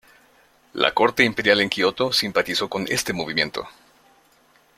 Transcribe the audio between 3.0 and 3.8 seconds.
movimiento.